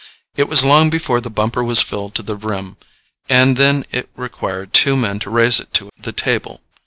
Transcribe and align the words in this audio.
It 0.35 0.47
was 0.49 0.65
long 0.65 0.89
before 0.89 1.21
the 1.21 1.29
bumper 1.29 1.63
was 1.63 1.83
filled 1.83 2.15
to 2.15 2.23
the 2.23 2.35
rim, 2.35 2.75
and 3.29 3.55
then 3.55 3.85
it 3.91 4.09
required 4.15 4.73
two 4.73 4.97
men 4.97 5.19
to 5.19 5.29
raise 5.29 5.59
it 5.59 5.75
to 5.75 5.91
the 5.95 6.11
table. 6.11 6.63